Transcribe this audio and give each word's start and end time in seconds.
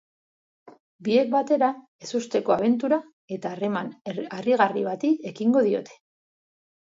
Biek 1.07 1.27
batera, 1.33 1.67
ezusteko 2.05 2.55
abentura 2.55 2.97
eta 3.37 3.51
harreman 3.57 3.91
harrigarri 4.37 4.85
bati 4.87 5.11
ekingo 5.33 5.63
diote. 5.69 6.01